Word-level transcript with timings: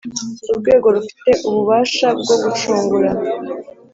Urwego 0.51 0.87
rufite 0.95 1.31
ububasha 1.47 2.07
bwo 2.19 2.35
gucungura 2.43 3.11